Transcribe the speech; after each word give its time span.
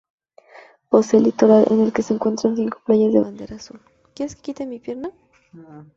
Posee 0.89 1.19
litoral, 1.21 1.67
en 1.69 1.79
el 1.81 1.93
que 1.93 2.01
se 2.01 2.15
encuentran 2.15 2.55
cinco 2.55 2.79
playas 2.83 3.13
de 3.13 3.19
bandera 3.19 3.57
azul. 3.57 3.79